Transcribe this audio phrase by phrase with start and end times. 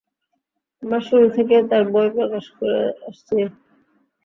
[0.83, 3.37] আমরা শুরু থেকেই তার বই প্রকাশ করে আসছি।